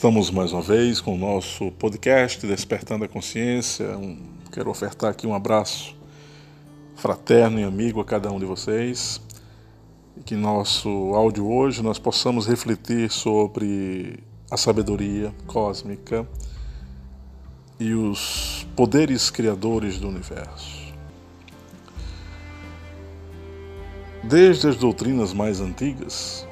Estamos 0.00 0.30
mais 0.30 0.50
uma 0.50 0.62
vez 0.62 0.98
com 0.98 1.14
o 1.14 1.18
nosso 1.18 1.70
podcast 1.72 2.46
Despertando 2.46 3.04
a 3.04 3.08
Consciência. 3.08 3.98
Um, 3.98 4.16
quero 4.50 4.70
ofertar 4.70 5.10
aqui 5.10 5.26
um 5.26 5.34
abraço 5.34 5.94
fraterno 6.96 7.60
e 7.60 7.64
amigo 7.64 8.00
a 8.00 8.04
cada 8.06 8.32
um 8.32 8.38
de 8.38 8.46
vocês. 8.46 9.20
E 10.16 10.22
que 10.22 10.34
nosso 10.34 10.88
áudio 10.88 11.46
hoje 11.46 11.82
nós 11.82 11.98
possamos 11.98 12.46
refletir 12.46 13.10
sobre 13.10 14.24
a 14.50 14.56
sabedoria 14.56 15.34
cósmica 15.46 16.26
e 17.78 17.92
os 17.92 18.66
poderes 18.74 19.28
criadores 19.28 19.98
do 19.98 20.08
universo. 20.08 20.94
Desde 24.24 24.66
as 24.66 24.76
doutrinas 24.76 25.34
mais 25.34 25.60
antigas, 25.60 26.48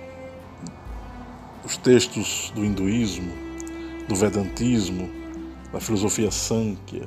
os 1.69 1.77
textos 1.77 2.51
do 2.55 2.65
hinduísmo, 2.65 3.31
do 4.09 4.17
vedantismo, 4.17 5.07
da 5.71 5.79
filosofia 5.79 6.31
Sankhya, 6.31 7.07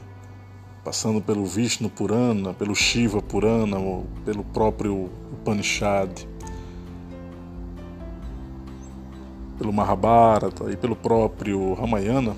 passando 0.84 1.20
pelo 1.20 1.44
Vishnu 1.48 1.90
Purana, 1.90 2.54
pelo 2.54 2.76
Shiva 2.76 3.24
Purana, 3.24 3.78
pelo 4.24 4.44
próprio 4.44 5.10
Upanishad, 5.34 6.12
pelo 9.58 9.74
Mahabharata 9.74 10.72
e 10.72 10.78
pelo 10.78 10.96
próprio 10.96 11.74
Ramayana, 11.74 12.36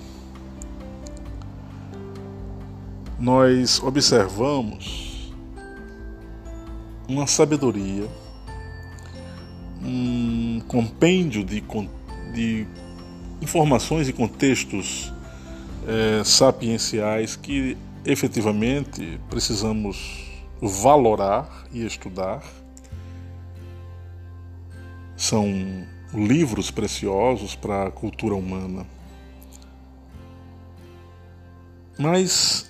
nós 3.19 3.83
observamos 3.83 5.33
uma 7.05 7.27
sabedoria, 7.27 8.07
um 9.83 10.61
compêndio 10.69 11.43
de 11.43 11.59
de 12.33 12.65
informações 13.41 14.09
e 14.09 14.13
contextos 14.13 15.13
é, 15.87 16.23
sapienciais 16.23 17.35
que 17.35 17.77
efetivamente 18.05 19.19
precisamos 19.29 20.31
valorar 20.61 21.65
e 21.71 21.85
estudar. 21.85 22.43
São 25.15 25.45
livros 26.13 26.71
preciosos 26.71 27.55
para 27.55 27.87
a 27.87 27.91
cultura 27.91 28.35
humana. 28.35 28.85
Mas 31.97 32.69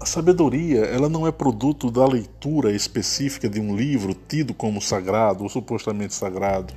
a 0.00 0.06
sabedoria, 0.06 0.80
ela 0.80 1.08
não 1.08 1.26
é 1.26 1.32
produto 1.32 1.90
da 1.90 2.06
leitura 2.06 2.72
específica 2.72 3.48
de 3.48 3.60
um 3.60 3.76
livro 3.76 4.14
tido 4.14 4.54
como 4.54 4.80
sagrado 4.80 5.42
ou 5.42 5.48
supostamente 5.48 6.14
sagrado 6.14 6.74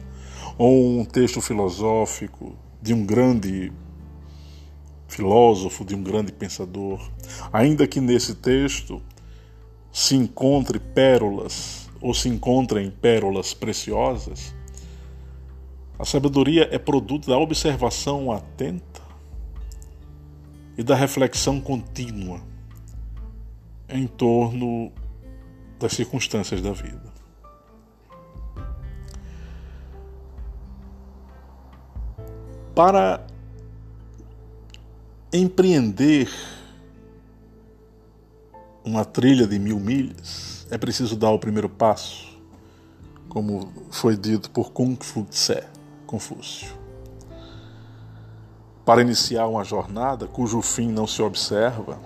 ou 0.57 0.99
um 0.99 1.05
texto 1.05 1.39
filosófico 1.41 2.55
de 2.81 2.93
um 2.93 3.05
grande 3.05 3.71
filósofo, 5.07 5.85
de 5.85 5.95
um 5.95 6.03
grande 6.03 6.31
pensador, 6.31 7.09
ainda 7.51 7.87
que 7.87 8.01
nesse 8.01 8.35
texto 8.35 9.01
se 9.91 10.15
encontre 10.15 10.79
pérolas 10.79 11.89
ou 12.01 12.13
se 12.13 12.29
encontrem 12.29 12.91
pérolas 12.91 13.53
preciosas, 13.53 14.53
a 15.97 16.05
sabedoria 16.05 16.69
é 16.71 16.77
produto 16.77 17.27
da 17.27 17.37
observação 17.37 18.31
atenta 18.31 19.01
e 20.77 20.83
da 20.83 20.95
reflexão 20.95 21.59
contínua 21.59 22.39
em 23.89 24.05
torno 24.05 24.91
das 25.79 25.93
circunstâncias 25.93 26.61
da 26.61 26.71
vida. 26.71 27.16
Para 32.77 33.25
empreender 35.33 36.29
uma 38.85 39.03
trilha 39.03 39.47
de 39.47 39.57
mil 39.57 39.79
milhas, 39.79 40.67
é 40.69 40.77
preciso 40.77 41.15
dar 41.15 41.31
o 41.31 41.39
primeiro 41.39 41.69
passo, 41.69 42.27
como 43.29 43.73
foi 43.89 44.15
dito 44.15 44.51
por 44.51 44.71
Kung 44.71 44.95
Fu 45.01 45.23
Tse, 45.23 45.63
Confúcio. 46.05 46.71
Para 48.85 49.01
iniciar 49.01 49.47
uma 49.47 49.63
jornada 49.63 50.27
cujo 50.27 50.61
fim 50.61 50.91
não 50.91 51.07
se 51.07 51.19
observa, 51.19 51.99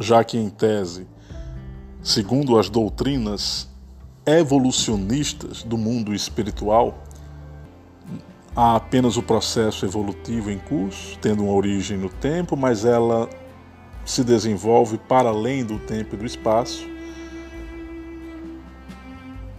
já 0.00 0.24
que, 0.24 0.38
em 0.38 0.48
tese, 0.48 1.06
segundo 2.02 2.58
as 2.58 2.70
doutrinas 2.70 3.68
evolucionistas 4.24 5.62
do 5.62 5.76
mundo 5.76 6.14
espiritual, 6.14 7.04
há 8.56 8.76
apenas 8.76 9.16
o 9.16 9.22
processo 9.22 9.84
evolutivo 9.84 10.50
em 10.50 10.58
curso, 10.58 11.18
tendo 11.20 11.42
uma 11.44 11.52
origem 11.52 11.98
no 11.98 12.08
tempo, 12.08 12.56
mas 12.56 12.84
ela 12.84 13.28
se 14.04 14.22
desenvolve 14.22 14.98
para 14.98 15.30
além 15.30 15.64
do 15.64 15.78
tempo 15.78 16.14
e 16.14 16.18
do 16.18 16.26
espaço, 16.26 16.86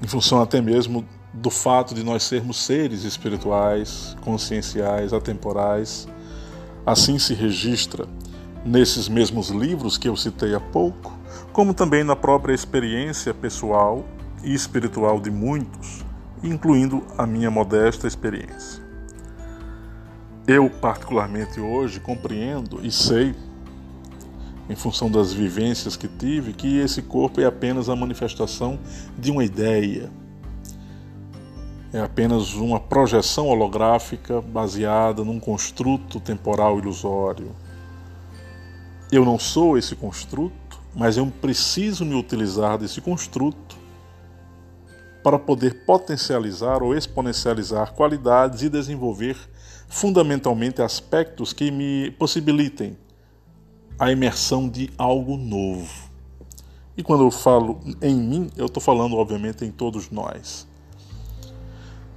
em 0.01 0.07
função 0.07 0.41
até 0.41 0.61
mesmo 0.61 1.05
do 1.33 1.49
fato 1.49 1.93
de 1.93 2.03
nós 2.03 2.23
sermos 2.23 2.57
seres 2.57 3.03
espirituais, 3.03 4.15
conscienciais, 4.21 5.11
atemporais. 5.11 6.07
Assim 6.85 7.19
se 7.19 7.33
registra 7.33 8.07
nesses 8.63 9.09
mesmos 9.09 9.49
livros 9.49 9.97
que 9.97 10.07
eu 10.07 10.15
citei 10.15 10.55
há 10.55 10.59
pouco, 10.59 11.11
como 11.51 11.73
também 11.73 12.03
na 12.03 12.15
própria 12.15 12.53
experiência 12.53 13.33
pessoal 13.33 14.05
e 14.43 14.53
espiritual 14.53 15.19
de 15.19 15.31
muitos, 15.31 16.05
incluindo 16.43 17.03
a 17.17 17.25
minha 17.25 17.49
modesta 17.49 18.07
experiência. 18.07 18.84
Eu, 20.47 20.69
particularmente 20.69 21.59
hoje, 21.59 21.99
compreendo 21.99 22.85
e 22.85 22.91
sei, 22.91 23.33
em 24.69 24.75
função 24.75 25.09
das 25.09 25.33
vivências 25.33 25.97
que 25.97 26.07
tive, 26.07 26.53
que 26.53 26.77
esse 26.77 27.01
corpo 27.01 27.41
é 27.41 27.45
apenas 27.45 27.89
a 27.89 27.95
manifestação 27.95 28.79
de 29.17 29.31
uma 29.31 29.43
ideia. 29.43 30.11
É 31.91 31.99
apenas 31.99 32.53
uma 32.53 32.79
projeção 32.79 33.47
holográfica 33.47 34.39
baseada 34.39 35.23
num 35.23 35.39
construto 35.39 36.19
temporal 36.19 36.77
ilusório. 36.77 37.55
Eu 39.11 39.25
não 39.25 39.39
sou 39.39 39.77
esse 39.77 39.95
construto, 39.95 40.79
mas 40.93 41.17
eu 41.17 41.25
preciso 41.41 42.05
me 42.05 42.13
utilizar 42.13 42.77
desse 42.77 43.01
construto 43.01 43.77
para 45.23 45.39
poder 45.39 45.85
potencializar 45.85 46.83
ou 46.83 46.93
exponencializar 46.93 47.93
qualidades 47.93 48.61
e 48.61 48.69
desenvolver 48.69 49.37
fundamentalmente 49.87 50.81
aspectos 50.81 51.53
que 51.53 51.71
me 51.71 52.11
possibilitem 52.11 52.97
a 53.97 54.11
imersão 54.11 54.67
de 54.67 54.89
algo 54.97 55.37
novo. 55.37 56.09
E 56.97 57.03
quando 57.03 57.23
eu 57.23 57.31
falo 57.31 57.79
em 58.01 58.15
mim, 58.15 58.49
eu 58.55 58.67
estou 58.67 58.81
falando, 58.81 59.15
obviamente, 59.15 59.65
em 59.65 59.71
todos 59.71 60.09
nós. 60.09 60.67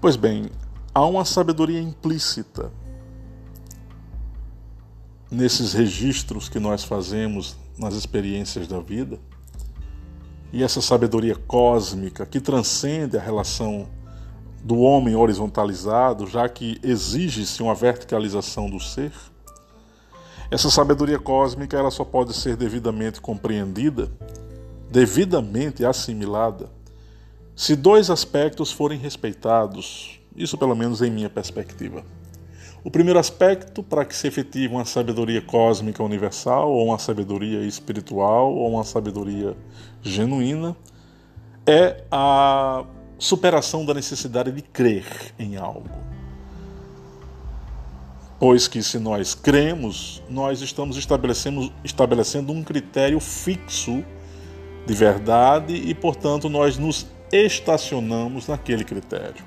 Pois 0.00 0.16
bem, 0.16 0.50
há 0.94 1.04
uma 1.04 1.24
sabedoria 1.24 1.80
implícita 1.80 2.72
nesses 5.30 5.72
registros 5.72 6.48
que 6.48 6.58
nós 6.58 6.84
fazemos 6.84 7.56
nas 7.76 7.94
experiências 7.94 8.66
da 8.66 8.80
vida. 8.80 9.18
E 10.52 10.62
essa 10.62 10.80
sabedoria 10.80 11.34
cósmica 11.34 12.24
que 12.24 12.40
transcende 12.40 13.18
a 13.18 13.20
relação 13.20 13.88
do 14.62 14.78
homem 14.78 15.14
horizontalizado, 15.14 16.26
já 16.26 16.48
que 16.48 16.78
exige-se 16.82 17.62
uma 17.62 17.74
verticalização 17.74 18.68
do 18.68 18.80
ser, 18.80 19.12
essa 20.50 20.70
sabedoria 20.70 21.18
cósmica 21.18 21.76
ela 21.76 21.90
só 21.90 22.04
pode 22.04 22.34
ser 22.34 22.56
devidamente 22.56 23.20
compreendida, 23.20 24.10
devidamente 24.90 25.84
assimilada, 25.84 26.70
se 27.54 27.74
dois 27.74 28.08
aspectos 28.08 28.70
forem 28.70 28.98
respeitados, 28.98 30.20
isso 30.36 30.56
pelo 30.56 30.76
menos 30.76 31.02
em 31.02 31.10
minha 31.10 31.28
perspectiva. 31.28 32.04
O 32.84 32.90
primeiro 32.90 33.18
aspecto, 33.18 33.82
para 33.82 34.04
que 34.04 34.14
se 34.14 34.28
efetive 34.28 34.72
uma 34.72 34.84
sabedoria 34.84 35.42
cósmica 35.42 36.02
universal, 36.02 36.70
ou 36.70 36.86
uma 36.86 36.98
sabedoria 36.98 37.60
espiritual, 37.62 38.54
ou 38.54 38.74
uma 38.74 38.84
sabedoria 38.84 39.56
genuína, 40.00 40.76
é 41.66 42.04
a 42.10 42.84
superação 43.18 43.84
da 43.84 43.92
necessidade 43.92 44.52
de 44.52 44.62
crer 44.62 45.06
em 45.38 45.56
algo. 45.56 45.90
Pois 48.38 48.68
que 48.68 48.82
se 48.82 48.98
nós 49.00 49.34
cremos, 49.34 50.22
nós 50.30 50.60
estamos 50.60 50.96
estabelecendo, 50.96 52.52
um 52.52 52.62
critério 52.62 53.18
fixo 53.18 54.04
de 54.86 54.94
verdade 54.94 55.74
e, 55.74 55.92
portanto, 55.92 56.48
nós 56.48 56.78
nos 56.78 57.06
estacionamos 57.32 58.46
naquele 58.46 58.84
critério. 58.84 59.44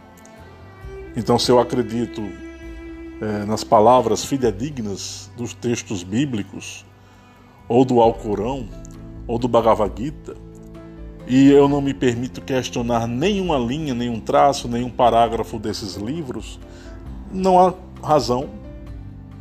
Então, 1.16 1.40
se 1.40 1.50
eu 1.50 1.60
acredito 1.60 2.22
é, 3.22 3.46
nas 3.46 3.64
palavras 3.64 4.26
fidedignas 4.26 5.32
dos 5.38 5.54
textos 5.54 6.04
bíblicos, 6.04 6.86
ou 7.70 7.86
do 7.86 8.02
Alcorão, 8.02 8.68
ou 9.26 9.40
do 9.40 9.48
Bhagavad 9.48 9.94
Gita, 9.98 10.36
e 11.28 11.50
eu 11.52 11.68
não 11.68 11.82
me 11.82 11.94
permito 11.94 12.42
questionar 12.42 13.08
nenhuma 13.08 13.58
linha, 13.58 13.94
nenhum 13.94 14.20
traço, 14.20 14.68
nenhum 14.68 14.90
parágrafo 14.90 15.60
desses 15.60 15.96
livros, 15.96 16.60
não 17.32 17.60
há 17.60 17.74
razão 18.04 18.50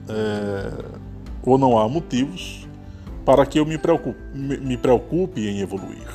é, 0.09 0.85
ou 1.43 1.59
não 1.59 1.79
há 1.79 1.89
motivos 1.89 2.69
para 3.25 3.45
que 3.47 3.59
eu 3.59 3.67
me 3.67 3.79
preocupe, 3.79 4.19
me 4.35 4.77
preocupe 4.77 5.47
em 5.49 5.61
evoluir, 5.61 6.09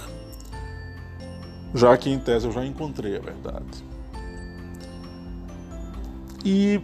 já 1.74 1.96
que 1.98 2.10
em 2.10 2.20
tese 2.20 2.46
eu 2.46 2.52
já 2.52 2.66
encontrei 2.66 3.18
a 3.18 3.20
verdade. 3.20 3.84
E 6.44 6.80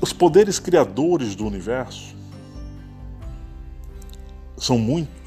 os 0.00 0.12
poderes 0.12 0.58
criadores 0.58 1.34
do 1.34 1.46
universo 1.46 2.16
são 4.56 4.78
muitos. 4.78 5.21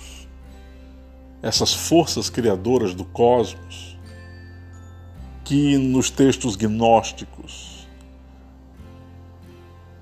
Essas 1.45 1.71
forças 1.71 2.27
criadoras 2.27 2.95
do 2.95 3.05
cosmos, 3.05 3.95
que 5.43 5.77
nos 5.77 6.09
textos 6.09 6.55
gnósticos, 6.55 7.87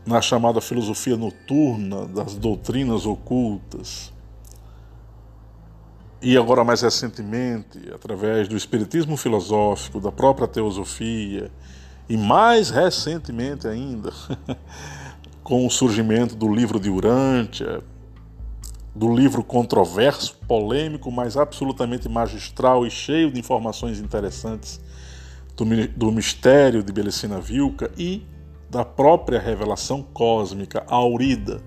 na 0.06 0.22
chamada 0.22 0.62
filosofia 0.62 1.18
noturna 1.18 2.06
das 2.06 2.36
doutrinas 2.36 3.06
ocultas, 3.06 4.14
e 6.22 6.38
agora 6.38 6.64
mais 6.64 6.82
recentemente, 6.82 7.92
através 7.94 8.48
do 8.48 8.56
espiritismo 8.56 9.18
filosófico, 9.18 10.00
da 10.00 10.14
própria 10.14 10.48
teosofia 10.48 11.52
e 12.08 12.16
mais 12.16 12.70
recentemente 12.70 13.68
ainda, 13.68 14.14
com 15.44 15.68
o 15.68 15.70
surgimento 15.70 16.38
do 16.38 16.48
livro 16.48 16.80
de 16.80 16.90
Urântia, 16.90 17.84
do 18.96 19.14
livro 19.14 19.44
controverso, 19.44 20.38
polêmico, 20.48 21.12
mas 21.12 21.36
absolutamente 21.36 22.08
magistral 22.08 22.86
e 22.86 22.92
cheio 22.92 23.32
de 23.32 23.40
informações 23.40 24.00
interessantes 24.00 24.80
do, 25.56 25.66
do 25.90 26.12
mistério 26.12 26.84
de 26.84 26.92
Belecina 26.92 27.40
Vilca 27.40 27.92
e 27.98 28.26
da 28.70 28.86
própria 28.86 29.40
revelação 29.40 30.02
cósmica 30.02 30.84
aurida 30.88 31.62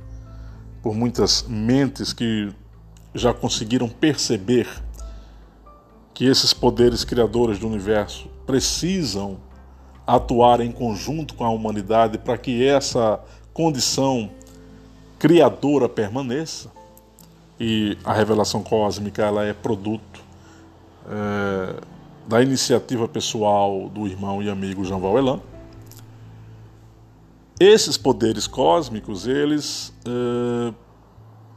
por 0.83 0.95
muitas 0.95 1.45
mentes 1.49 2.13
que 2.13 2.49
já 3.15 3.35
conseguiram 3.35 3.89
perceber 3.89 4.69
que 6.15 6.25
esses 6.25 6.55
poderes 6.55 7.05
criadores 7.05 7.59
do 7.59 7.67
universo 7.67 8.29
precisam 8.47 9.39
atuar 10.07 10.61
em 10.61 10.71
conjunto 10.71 11.35
com 11.35 11.45
a 11.45 11.51
humanidade 11.51 12.19
para 12.19 12.39
que 12.39 12.65
essa 12.65 13.21
condição 13.53 14.31
criadora 15.19 15.89
permaneça. 15.89 16.71
E 17.59 17.97
a 18.05 18.13
revelação 18.13 18.63
cósmica 18.63 19.23
ela 19.23 19.45
é 19.45 19.53
produto 19.53 20.21
é, 21.09 21.81
da 22.27 22.43
iniciativa 22.43 23.09
pessoal 23.09 23.89
do 23.89 24.07
irmão 24.07 24.43
e 24.43 24.51
amigo 24.51 24.85
Jean 24.85 24.99
Valjean. 24.99 25.41
Esses 27.59 27.97
poderes 27.97 28.47
cósmicos, 28.47 29.27
eles 29.27 29.93
é, 30.07 30.75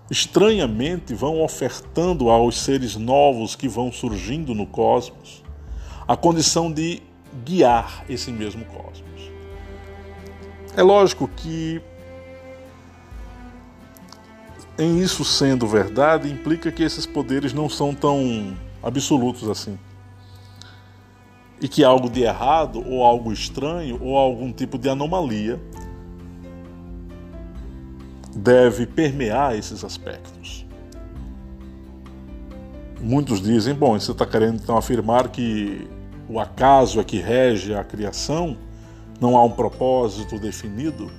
estranhamente 0.09 1.13
vão 1.13 1.41
ofertando 1.41 2.29
aos 2.29 2.57
seres 2.59 2.95
novos 2.95 3.55
que 3.55 3.67
vão 3.67 3.91
surgindo 3.91 4.55
no 4.55 4.65
cosmos 4.65 5.43
a 6.07 6.17
condição 6.17 6.71
de 6.71 7.03
guiar 7.45 8.03
esse 8.09 8.31
mesmo 8.31 8.65
cosmos. 8.65 9.31
É 10.75 10.81
lógico 10.81 11.27
que, 11.27 11.79
em 14.79 14.99
isso 14.99 15.25
sendo 15.25 15.67
verdade, 15.67 16.31
implica 16.31 16.71
que 16.71 16.81
esses 16.81 17.05
poderes 17.05 17.51
não 17.51 17.67
são 17.67 17.93
tão 17.93 18.55
absolutos 18.81 19.49
assim. 19.49 19.77
E 21.61 21.67
que 21.67 21.83
algo 21.83 22.09
de 22.09 22.21
errado, 22.21 22.81
ou 22.87 23.03
algo 23.03 23.33
estranho, 23.33 24.01
ou 24.01 24.17
algum 24.17 24.53
tipo 24.53 24.77
de 24.77 24.87
anomalia 24.87 25.59
deve 28.33 28.85
permear 28.85 29.57
esses 29.57 29.83
aspectos. 29.83 30.65
Muitos 33.01 33.41
dizem, 33.41 33.73
bom, 33.73 33.99
você 33.99 34.13
está 34.13 34.25
querendo 34.25 34.61
então 34.61 34.77
afirmar 34.77 35.27
que 35.27 35.89
o 36.29 36.39
acaso 36.39 37.01
é 37.01 37.03
que 37.03 37.17
rege 37.17 37.73
a 37.73 37.83
criação, 37.83 38.57
não 39.19 39.35
há 39.35 39.43
um 39.43 39.51
propósito 39.51 40.39
definido. 40.39 41.11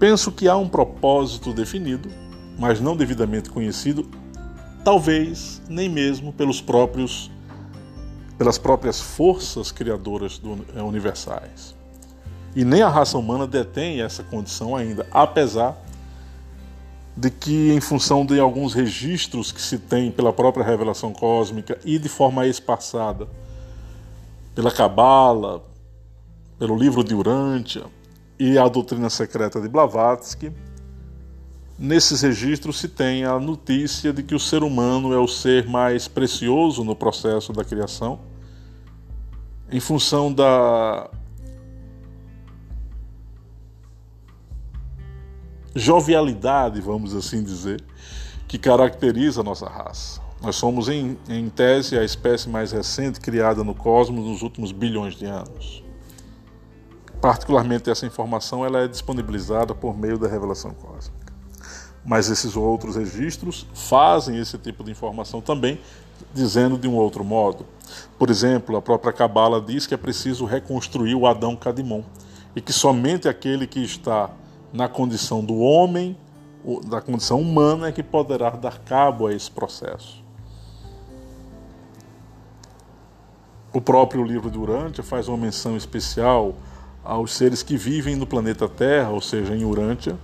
Penso 0.00 0.32
que 0.32 0.48
há 0.48 0.56
um 0.56 0.68
propósito 0.68 1.52
definido, 1.52 2.08
mas 2.62 2.80
não 2.80 2.96
devidamente 2.96 3.50
conhecido, 3.50 4.08
talvez 4.84 5.60
nem 5.68 5.88
mesmo 5.88 6.32
pelos 6.32 6.60
próprios 6.60 7.28
pelas 8.38 8.56
próprias 8.56 9.00
forças 9.00 9.72
criadoras 9.72 10.38
do, 10.38 10.64
é, 10.76 10.80
universais. 10.80 11.74
E 12.54 12.64
nem 12.64 12.80
a 12.80 12.88
raça 12.88 13.18
humana 13.18 13.48
detém 13.48 14.00
essa 14.00 14.22
condição 14.22 14.76
ainda, 14.76 15.04
apesar 15.10 15.76
de 17.16 17.30
que, 17.30 17.72
em 17.72 17.80
função 17.80 18.24
de 18.24 18.38
alguns 18.38 18.74
registros 18.74 19.50
que 19.50 19.60
se 19.60 19.76
tem 19.76 20.12
pela 20.12 20.32
própria 20.32 20.64
revelação 20.64 21.12
cósmica 21.12 21.76
e 21.84 21.98
de 21.98 22.08
forma 22.08 22.46
espaçada, 22.46 23.26
pela 24.54 24.70
Cabala, 24.70 25.64
pelo 26.60 26.76
livro 26.76 27.02
de 27.02 27.12
Urântia 27.12 27.86
e 28.38 28.56
a 28.56 28.68
doutrina 28.68 29.10
secreta 29.10 29.60
de 29.60 29.68
Blavatsky, 29.68 30.52
nesses 31.78 32.22
registros 32.22 32.78
se 32.78 32.88
tem 32.88 33.24
a 33.24 33.38
notícia 33.38 34.12
de 34.12 34.22
que 34.22 34.34
o 34.34 34.38
ser 34.38 34.62
humano 34.62 35.12
é 35.12 35.18
o 35.18 35.28
ser 35.28 35.66
mais 35.66 36.06
precioso 36.08 36.84
no 36.84 36.94
processo 36.94 37.52
da 37.52 37.64
criação, 37.64 38.20
em 39.70 39.80
função 39.80 40.32
da 40.32 41.10
jovialidade, 45.74 46.80
vamos 46.80 47.14
assim 47.14 47.42
dizer, 47.42 47.82
que 48.46 48.58
caracteriza 48.58 49.40
a 49.40 49.44
nossa 49.44 49.66
raça. 49.66 50.20
Nós 50.42 50.56
somos, 50.56 50.88
em, 50.88 51.16
em 51.28 51.48
tese, 51.48 51.96
a 51.96 52.04
espécie 52.04 52.48
mais 52.48 52.72
recente 52.72 53.20
criada 53.20 53.62
no 53.62 53.74
cosmos 53.74 54.26
nos 54.26 54.42
últimos 54.42 54.72
bilhões 54.72 55.14
de 55.14 55.24
anos. 55.24 55.82
Particularmente 57.20 57.88
essa 57.88 58.04
informação 58.04 58.64
ela 58.64 58.80
é 58.80 58.88
disponibilizada 58.88 59.74
por 59.74 59.96
meio 59.96 60.18
da 60.18 60.26
revelação 60.26 60.74
cósmica. 60.74 61.21
Mas 62.04 62.28
esses 62.28 62.56
outros 62.56 62.96
registros 62.96 63.66
fazem 63.74 64.38
esse 64.38 64.58
tipo 64.58 64.82
de 64.82 64.90
informação 64.90 65.40
também, 65.40 65.80
dizendo 66.34 66.76
de 66.76 66.88
um 66.88 66.96
outro 66.96 67.24
modo. 67.24 67.64
Por 68.18 68.30
exemplo, 68.30 68.76
a 68.76 68.82
própria 68.82 69.12
Cabala 69.12 69.60
diz 69.60 69.86
que 69.86 69.94
é 69.94 69.96
preciso 69.96 70.44
reconstruir 70.44 71.14
o 71.14 71.26
Adão 71.26 71.54
Cadimon 71.54 72.02
e 72.54 72.60
que 72.60 72.72
somente 72.72 73.28
aquele 73.28 73.66
que 73.66 73.82
está 73.82 74.30
na 74.72 74.88
condição 74.88 75.44
do 75.44 75.58
homem, 75.58 76.16
da 76.86 77.00
condição 77.00 77.40
humana, 77.40 77.88
é 77.88 77.92
que 77.92 78.02
poderá 78.02 78.50
dar 78.50 78.78
cabo 78.78 79.26
a 79.26 79.34
esse 79.34 79.50
processo. 79.50 80.22
O 83.72 83.80
próprio 83.80 84.22
livro 84.22 84.50
de 84.50 84.58
Urântia 84.58 85.02
faz 85.02 85.28
uma 85.28 85.36
menção 85.36 85.76
especial 85.76 86.54
aos 87.02 87.32
seres 87.32 87.62
que 87.62 87.76
vivem 87.76 88.14
no 88.16 88.26
planeta 88.26 88.68
Terra, 88.68 89.10
ou 89.10 89.20
seja, 89.20 89.56
em 89.56 89.64
Urântia, 89.64 90.16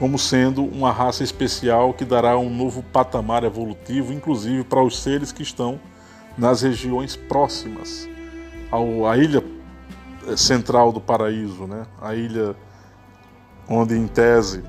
como 0.00 0.18
sendo 0.18 0.64
uma 0.64 0.90
raça 0.90 1.22
especial 1.22 1.92
que 1.92 2.06
dará 2.06 2.38
um 2.38 2.48
novo 2.48 2.82
patamar 2.82 3.44
evolutivo, 3.44 4.14
inclusive 4.14 4.64
para 4.64 4.82
os 4.82 4.98
seres 4.98 5.30
que 5.30 5.42
estão 5.42 5.78
nas 6.38 6.62
regiões 6.62 7.16
próximas 7.16 8.08
ao, 8.70 9.06
à 9.06 9.18
ilha 9.18 9.44
eh, 10.26 10.36
central 10.38 10.90
do 10.90 11.02
paraíso, 11.02 11.66
né? 11.66 11.84
a 12.00 12.14
ilha 12.14 12.56
onde, 13.68 13.94
em 13.94 14.06
tese, 14.06 14.64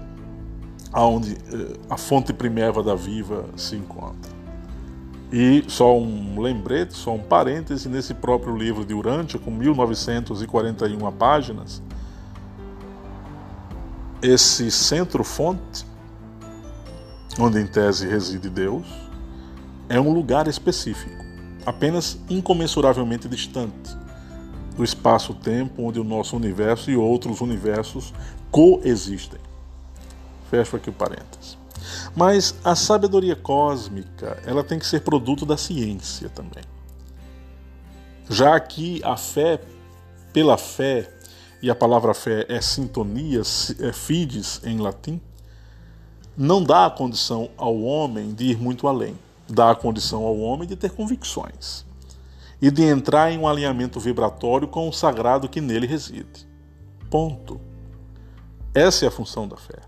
aonde 0.91 1.33
eh, 1.33 1.77
a 1.89 1.95
fonte 1.95 2.33
primeva 2.33 2.83
da 2.83 2.93
viva 2.93 3.45
se 3.55 3.77
encontra. 3.77 4.29
E 5.31 5.63
só 5.69 5.97
um 5.97 6.41
lembrete, 6.41 6.93
só 6.93 7.13
um 7.13 7.23
parêntese, 7.23 7.87
nesse 7.87 8.13
próprio 8.13 8.53
livro 8.53 8.83
de 8.83 8.93
Urântia, 8.93 9.39
com 9.39 9.49
1941 9.49 11.09
páginas, 11.13 11.81
esse 14.21 14.69
centro-fonte, 14.69 15.85
onde 17.39 17.59
em 17.59 17.65
tese 17.65 18.07
reside 18.07 18.49
Deus, 18.49 18.85
é 19.89 19.99
um 19.99 20.13
lugar 20.13 20.47
específico, 20.47 21.23
apenas 21.65 22.17
incomensuravelmente 22.29 23.27
distante 23.27 23.95
do 24.75 24.83
espaço-tempo 24.83 25.83
onde 25.83 25.99
o 25.99 26.03
nosso 26.03 26.35
universo 26.35 26.89
e 26.89 26.95
outros 26.95 27.41
universos 27.41 28.13
coexistem. 28.49 29.39
Fecho 30.49 30.75
aqui 30.75 30.89
o 30.89 30.93
parênteses. 30.93 31.57
Mas 32.15 32.55
a 32.63 32.75
sabedoria 32.75 33.35
cósmica, 33.35 34.41
ela 34.45 34.63
tem 34.63 34.77
que 34.77 34.85
ser 34.85 35.01
produto 35.01 35.45
da 35.45 35.57
ciência 35.57 36.29
também. 36.29 36.63
Já 38.29 38.59
que 38.59 39.01
a 39.03 39.17
fé, 39.17 39.59
pela 40.31 40.57
fé, 40.57 41.11
e 41.61 41.69
a 41.69 41.75
palavra 41.75 42.13
fé 42.13 42.45
é 42.49 42.59
sintonia, 42.59 43.41
é 43.79 43.93
fides 43.93 44.61
em 44.63 44.77
latim, 44.79 45.21
não 46.35 46.63
dá 46.63 46.85
a 46.85 46.89
condição 46.89 47.49
ao 47.57 47.81
homem 47.81 48.33
de 48.33 48.45
ir 48.45 48.57
muito 48.57 48.87
além. 48.87 49.17
Dá 49.47 49.71
a 49.71 49.75
condição 49.75 50.23
ao 50.23 50.37
homem 50.39 50.67
de 50.67 50.75
ter 50.75 50.91
convicções 50.91 51.85
e 52.61 52.71
de 52.71 52.83
entrar 52.83 53.31
em 53.31 53.37
um 53.37 53.47
alinhamento 53.47 53.99
vibratório 53.99 54.67
com 54.67 54.87
o 54.87 54.93
sagrado 54.93 55.49
que 55.49 55.59
nele 55.59 55.85
reside. 55.85 56.47
Ponto. 57.09 57.59
Essa 58.73 59.05
é 59.05 59.07
a 59.09 59.11
função 59.11 59.47
da 59.47 59.57
fé. 59.57 59.79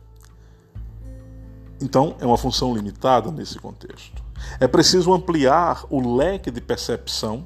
Então, 1.82 2.16
é 2.20 2.26
uma 2.26 2.38
função 2.38 2.74
limitada 2.76 3.32
nesse 3.32 3.58
contexto. 3.58 4.24
É 4.60 4.68
preciso 4.68 5.14
ampliar 5.14 5.86
o 5.90 6.18
leque 6.18 6.52
de 6.52 6.60
percepção 6.60 7.46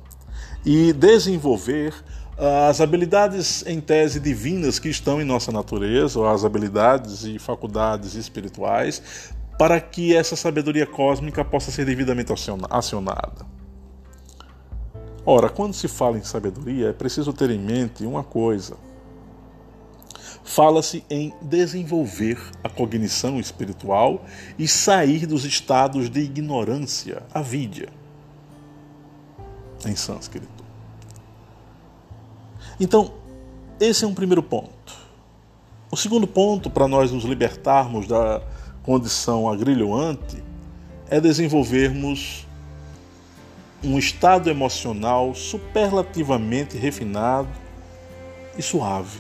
e 0.66 0.92
desenvolver 0.94 1.94
as 2.38 2.80
habilidades 2.82 3.66
em 3.66 3.82
tese 3.82 4.20
divinas 4.20 4.78
que 4.78 4.90
estão 4.90 5.20
em 5.20 5.26
nossa 5.26 5.52
natureza, 5.52 6.20
ou 6.20 6.28
as 6.28 6.46
habilidades 6.46 7.24
e 7.24 7.40
faculdades 7.40 8.14
espirituais, 8.14 9.34
para 9.58 9.82
que 9.82 10.16
essa 10.16 10.36
sabedoria 10.36 10.86
cósmica 10.86 11.44
possa 11.44 11.72
ser 11.72 11.86
devidamente 11.86 12.32
acionada. 12.70 13.46
Ora, 15.26 15.50
quando 15.50 15.74
se 15.74 15.88
fala 15.88 16.18
em 16.18 16.24
sabedoria, 16.24 16.90
é 16.90 16.94
preciso 16.94 17.34
ter 17.34 17.50
em 17.50 17.60
mente 17.60 18.06
uma 18.06 18.24
coisa. 18.24 18.78
Fala-se 20.44 21.04
em 21.10 21.34
desenvolver 21.42 22.40
a 22.64 22.70
cognição 22.70 23.40
espiritual 23.40 24.24
e 24.58 24.68
sair 24.68 25.26
dos 25.26 25.44
estados 25.44 26.10
de 26.10 26.22
ignorância, 26.22 27.24
avidya, 27.34 27.90
em 29.86 29.96
sânscrito. 29.96 30.57
Então, 32.80 33.12
esse 33.80 34.06
é 34.06 34.08
um 34.08 34.14
primeiro 34.14 34.44
ponto. 34.44 34.94
O 35.90 35.98
segundo 35.98 36.28
ponto 36.28 36.70
para 36.70 36.88
nós 36.88 37.12
nos 37.12 37.24
libertarmos 37.24 38.08
da 38.08 38.42
condição 38.84 39.50
agrilhoante 39.50 40.44
é 41.10 41.20
desenvolvermos 41.20 42.46
um 43.84 43.98
estado 43.98 44.50
emocional 44.50 45.34
superlativamente 45.34 46.78
refinado 46.78 47.50
e 48.58 48.62
suave. 48.62 49.20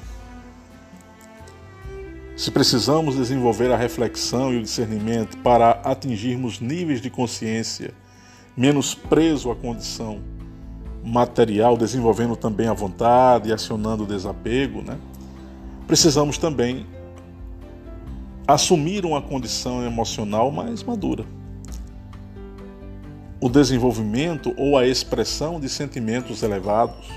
Se 2.36 2.52
precisamos 2.52 3.16
desenvolver 3.16 3.72
a 3.72 3.78
reflexão 3.78 4.54
e 4.54 4.58
o 4.58 4.62
discernimento 4.62 5.38
para 5.38 5.72
atingirmos 5.84 6.60
níveis 6.60 7.02
de 7.02 7.10
consciência 7.10 7.94
menos 8.56 8.94
preso 8.94 9.50
à 9.50 9.56
condição 9.56 10.22
material, 11.08 11.78
desenvolvendo 11.78 12.36
também 12.36 12.68
a 12.68 12.74
vontade 12.74 13.54
acionando 13.54 14.04
o 14.04 14.08
desapego, 14.08 14.82
né? 14.82 14.98
precisamos 15.88 16.38
também 16.38 16.86
assumir 18.46 19.06
uma 19.06 19.22
condição 19.22 19.86
emocional 19.86 20.52
mais 20.52 20.84
madura. 20.84 21.26
O 23.40 23.50
desenvolvimento 23.50 24.54
ou 24.58 24.78
a 24.78 24.86
expressão 24.86 25.60
de 25.60 25.70
sentimentos 25.70 26.44
elevados. 26.44 27.08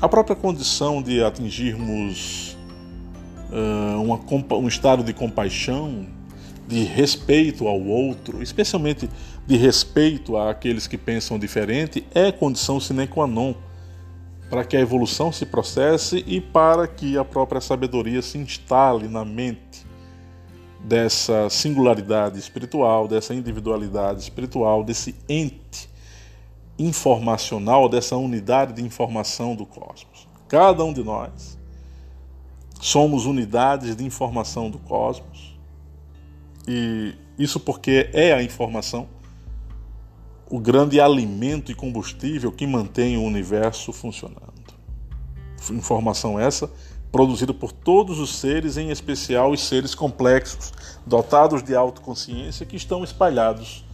A 0.00 0.08
própria 0.08 0.36
condição 0.36 1.02
de 1.02 1.22
atingirmos 1.22 2.56
uh, 3.50 4.00
uma, 4.02 4.20
um 4.56 4.68
estado 4.68 5.02
de 5.02 5.12
compaixão, 5.12 6.06
de 6.68 6.84
respeito 6.84 7.66
ao 7.66 7.80
outro, 7.80 8.42
especialmente 8.42 9.08
de 9.46 9.56
respeito 9.56 10.36
àqueles 10.36 10.86
que 10.86 10.98
pensam 10.98 11.38
diferente, 11.38 12.04
é 12.14 12.32
condição 12.32 12.80
sine 12.80 13.06
qua 13.06 13.26
non 13.26 13.54
para 14.50 14.64
que 14.64 14.76
a 14.76 14.80
evolução 14.80 15.32
se 15.32 15.44
processe 15.44 16.24
e 16.26 16.40
para 16.40 16.86
que 16.86 17.18
a 17.18 17.24
própria 17.24 17.60
sabedoria 17.60 18.22
se 18.22 18.38
instale 18.38 19.08
na 19.08 19.24
mente 19.24 19.84
dessa 20.80 21.50
singularidade 21.50 22.38
espiritual, 22.38 23.08
dessa 23.08 23.34
individualidade 23.34 24.20
espiritual, 24.20 24.84
desse 24.84 25.14
ente 25.28 25.88
informacional, 26.78 27.88
dessa 27.88 28.16
unidade 28.16 28.74
de 28.74 28.82
informação 28.82 29.56
do 29.56 29.66
cosmos. 29.66 30.28
Cada 30.48 30.84
um 30.84 30.92
de 30.92 31.02
nós 31.02 31.58
somos 32.80 33.26
unidades 33.26 33.96
de 33.96 34.04
informação 34.04 34.70
do 34.70 34.78
cosmos. 34.78 35.56
E 36.68 37.14
isso 37.38 37.58
porque 37.58 38.10
é 38.12 38.32
a 38.32 38.42
informação 38.42 39.08
o 40.48 40.58
grande 40.58 41.00
alimento 41.00 41.72
e 41.72 41.74
combustível 41.74 42.52
que 42.52 42.66
mantém 42.66 43.16
o 43.16 43.22
universo 43.22 43.92
funcionando. 43.92 44.54
Informação 45.70 46.38
essa 46.38 46.70
produzida 47.10 47.54
por 47.54 47.72
todos 47.72 48.18
os 48.18 48.36
seres, 48.36 48.76
em 48.76 48.90
especial 48.90 49.50
os 49.50 49.66
seres 49.66 49.94
complexos, 49.94 50.72
dotados 51.06 51.62
de 51.62 51.74
autoconsciência, 51.74 52.66
que 52.66 52.76
estão 52.76 53.02
espalhados 53.02 53.84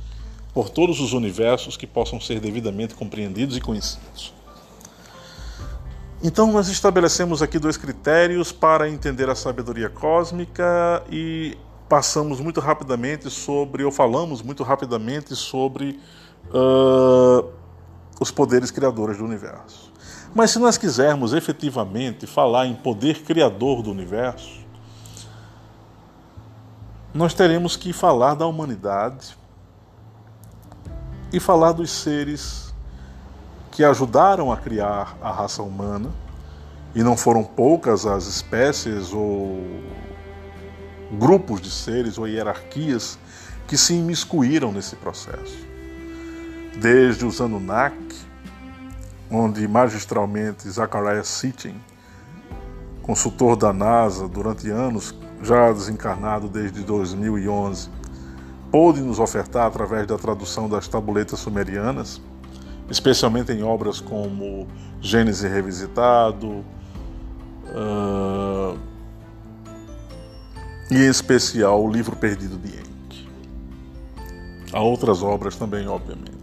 por 0.53 0.69
todos 0.69 1.01
os 1.01 1.13
universos 1.13 1.77
que 1.77 1.87
possam 1.87 2.21
ser 2.21 2.41
devidamente 2.41 2.95
compreendidos 2.95 3.57
e 3.57 3.61
conhecidos. 3.61 4.35
Então, 6.23 6.53
nós 6.53 6.69
estabelecemos 6.69 7.43
aqui 7.43 7.59
dois 7.59 7.77
critérios 7.77 8.53
para 8.53 8.89
entender 8.89 9.29
a 9.29 9.35
sabedoria 9.35 9.89
cósmica 9.89 11.03
e 11.11 11.57
passamos 11.89 12.41
muito 12.41 12.61
rapidamente 12.61 13.29
sobre, 13.29 13.85
ou 13.85 13.91
falamos 13.91 14.41
muito 14.41 14.63
rapidamente 14.63 15.35
sobre 15.35 15.99
uh, 16.49 17.49
os 18.21 18.31
poderes 18.31 18.71
criadores 18.71 19.19
do 19.19 19.25
universo. 19.25 19.93
Mas 20.35 20.51
se 20.51 20.59
nós 20.59 20.79
quisermos 20.79 21.33
efetivamente 21.33 22.27
falar 22.27 22.67
em 22.67 22.75
poder 22.75 23.23
criador 23.23 23.83
do 23.83 23.91
universo, 23.91 24.63
nós 27.13 27.35
teremos 27.35 27.77
que 27.77 27.93
falar 27.93 28.35
da 28.35 28.47
humanidade 28.47 29.37
e 31.33 31.39
falar 31.39 31.73
dos 31.73 31.91
seres 31.91 32.73
que 33.71 33.85
ajudaram 33.85 34.53
a 34.53 34.57
criar 34.57 35.17
a 35.21 35.31
raça 35.31 35.63
humana, 35.63 36.11
e 36.95 37.03
não 37.03 37.17
foram 37.17 37.43
poucas 37.43 38.05
as 38.05 38.27
espécies 38.27 39.15
ou 39.15 39.63
grupos 41.13 41.61
de 41.61 41.71
seres 41.71 42.19
ou 42.19 42.29
hierarquias 42.29 43.19
que 43.67 43.79
se 43.79 43.95
imiscuíram 43.95 44.71
nesse 44.71 44.95
processo 44.97 45.72
desde 46.77 47.25
os 47.25 47.41
Anunnaki, 47.41 48.17
onde 49.31 49.67
magistralmente 49.67 50.69
Zachariah 50.69 51.25
Sitchin, 51.25 51.75
consultor 53.03 53.57
da 53.57 53.73
NASA 53.73 54.29
durante 54.29 54.71
anos, 54.71 55.15
já 55.43 55.73
desencarnado 55.73 56.49
desde 56.49 56.83
2011, 56.83 57.89
pôde 58.71 59.01
nos 59.01 59.19
ofertar 59.19 59.67
através 59.67 60.07
da 60.07 60.17
tradução 60.17 60.69
das 60.69 60.87
tabuletas 60.87 61.41
sumerianas, 61.41 62.21
especialmente 62.89 63.53
em 63.53 63.63
obras 63.63 64.01
como 64.01 64.67
Gênesis 65.01 65.51
Revisitado, 65.51 66.65
uh, 67.69 68.79
e 70.91 70.97
em 70.97 71.09
especial 71.09 71.83
o 71.83 71.91
Livro 71.91 72.15
Perdido 72.17 72.57
de 72.59 72.69
Enki. 72.69 73.29
Há 74.73 74.81
outras 74.81 75.23
obras 75.23 75.57
também, 75.57 75.89
obviamente. 75.89 76.42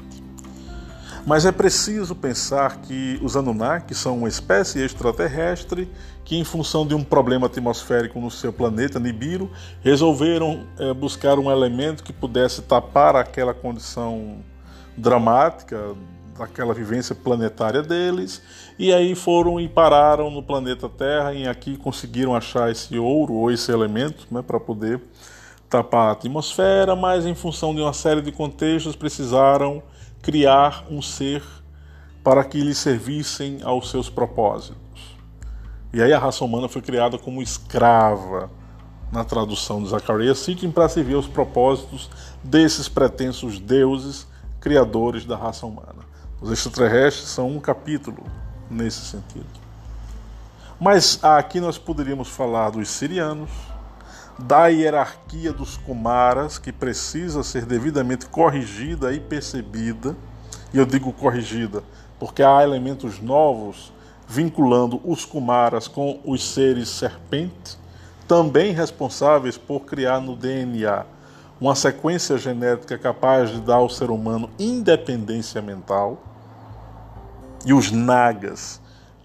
Mas 1.26 1.46
é 1.46 1.52
preciso 1.52 2.16
pensar 2.16 2.78
que 2.82 3.20
os 3.22 3.36
Anunnaki 3.36 3.94
são 3.94 4.18
uma 4.20 4.28
espécie 4.28 4.80
extraterrestre 4.80 5.90
que, 6.24 6.38
em 6.38 6.44
função 6.44 6.86
de 6.86 6.94
um 6.96 7.04
problema 7.04 7.48
atmosférico 7.48 8.20
no 8.20 8.32
seu 8.32 8.54
planeta 8.54 9.00
Nibiru, 9.00 9.52
resolveram 9.82 10.66
é, 10.78 10.94
buscar 10.94 11.40
um 11.40 11.52
elemento 11.52 12.04
que 12.04 12.14
pudesse 12.14 12.62
tapar 12.62 13.16
aquela 13.16 13.54
condição 13.54 14.38
dramática 14.96 15.96
daquela 16.38 16.74
vivência 16.74 17.14
planetária 17.14 17.82
deles, 17.82 18.42
e 18.78 18.94
aí 18.94 19.14
foram 19.14 19.60
e 19.60 19.68
pararam 19.68 20.32
no 20.32 20.42
planeta 20.42 20.88
Terra 20.88 21.34
e 21.34 21.46
aqui 21.46 21.76
conseguiram 21.76 22.34
achar 22.34 22.72
esse 22.72 22.98
ouro 22.98 23.34
ou 23.34 23.52
esse 23.52 23.70
elemento 23.72 24.26
né, 24.32 24.42
para 24.42 24.58
poder 24.58 25.02
tapar 25.70 26.10
a 26.10 26.12
atmosfera, 26.14 26.96
mas 26.96 27.26
em 27.26 27.36
função 27.36 27.76
de 27.76 27.82
uma 27.82 27.92
série 27.92 28.22
de 28.22 28.32
contextos 28.32 28.96
precisaram 28.96 29.84
criar 30.30 30.86
um 30.92 31.02
ser 31.02 31.42
para 32.24 32.44
que 32.44 32.62
lhe 32.62 32.76
servissem 32.76 33.62
aos 33.64 33.90
seus 33.90 34.12
propósitos. 34.12 35.18
E 35.92 36.04
aí 36.04 36.14
a 36.14 36.20
raça 36.20 36.46
humana 36.46 36.70
foi 36.70 36.84
criada 36.84 37.18
como 37.18 37.42
escrava, 37.42 38.48
na 39.12 39.24
tradução 39.24 39.82
de 39.82 39.90
Zacarias 39.90 40.38
Sitchin, 40.38 40.70
para 40.70 40.88
servir 40.88 41.16
aos 41.16 41.26
propósitos 41.26 42.12
desses 42.44 42.88
pretensos 42.88 43.60
deuses 43.60 44.28
criadores 44.62 45.26
da 45.26 45.36
raça 45.36 45.66
humana. 45.66 46.06
Os 46.40 46.52
extraterrestres 46.52 47.30
são 47.30 47.50
um 47.50 47.60
capítulo 47.60 48.24
nesse 48.70 49.00
sentido. 49.00 49.50
Mas 50.80 51.24
aqui 51.24 51.60
nós 51.60 51.80
poderíamos 51.80 52.28
falar 52.28 52.70
dos 52.70 52.88
sirianos, 52.88 53.50
da 54.42 54.68
hierarquia 54.68 55.52
dos 55.52 55.78
Kumaras, 55.78 56.58
que 56.58 56.72
precisa 56.72 57.44
ser 57.44 57.66
devidamente 57.66 58.26
corrigida 58.28 59.14
e 59.14 59.20
percebida. 59.20 60.16
E 60.74 60.78
eu 60.78 60.86
digo 60.86 61.12
corrigida 61.14 61.84
porque 62.20 62.44
há 62.44 62.62
elementos 62.62 63.20
novos 63.20 63.94
vinculando 64.28 65.02
os 65.04 65.26
Kumaras 65.26 65.88
com 65.88 66.20
os 66.24 66.48
seres 66.54 66.90
serpente, 66.90 67.80
também 68.28 68.74
responsáveis 68.74 69.58
por 69.58 69.82
criar 69.82 70.20
no 70.20 70.36
DNA 70.36 71.06
uma 71.60 71.76
sequência 71.76 72.38
genética 72.38 72.98
capaz 72.98 73.50
de 73.50 73.60
dar 73.60 73.76
ao 73.76 73.90
ser 73.90 74.12
humano 74.12 74.50
independência 74.60 75.62
mental. 75.62 76.22
E 77.66 77.74
os 77.74 77.92
Nagas, 77.92 78.80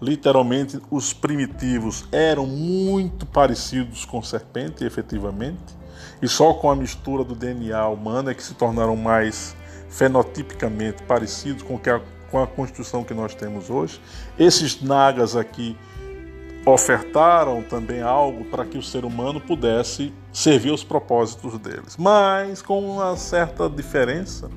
literalmente 0.05 0.79
os 0.91 1.11
primitivos 1.13 2.05
eram 2.11 2.45
muito 2.45 3.25
parecidos 3.25 4.05
com 4.05 4.21
serpente, 4.21 4.85
efetivamente, 4.85 5.75
e 6.21 6.27
só 6.27 6.53
com 6.53 6.69
a 6.69 6.75
mistura 6.75 7.23
do 7.23 7.33
DNA 7.33 7.87
humano 7.87 8.29
é 8.29 8.35
que 8.35 8.43
se 8.43 8.53
tornaram 8.53 8.95
mais 8.95 9.55
fenotipicamente 9.89 11.01
parecidos 11.03 11.63
com, 11.63 11.75
a, 11.75 12.01
com 12.29 12.41
a 12.41 12.45
constituição 12.45 13.03
que 13.03 13.13
nós 13.13 13.33
temos 13.33 13.69
hoje. 13.69 13.99
Esses 14.37 14.81
nagas 14.81 15.35
aqui 15.35 15.75
ofertaram 16.65 17.63
também 17.63 18.01
algo 18.01 18.45
para 18.45 18.65
que 18.65 18.77
o 18.77 18.83
ser 18.83 19.05
humano 19.05 19.39
pudesse 19.39 20.13
servir 20.31 20.71
os 20.71 20.83
propósitos 20.83 21.57
deles, 21.59 21.95
mas 21.97 22.61
com 22.61 22.79
uma 22.79 23.15
certa 23.17 23.69
diferença, 23.69 24.49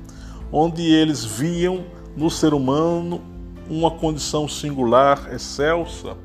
onde 0.51 0.83
eles 0.83 1.23
viam 1.23 1.85
no 2.15 2.29
ser 2.29 2.53
humano 2.53 3.38
uma 3.69 3.91
condição 3.91 4.47
singular, 4.47 5.29
excelsa, 5.33 6.17